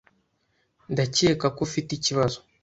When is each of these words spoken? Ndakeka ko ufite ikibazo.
Ndakeka 0.93 1.47
ko 1.55 1.59
ufite 1.67 1.89
ikibazo. 1.93 2.37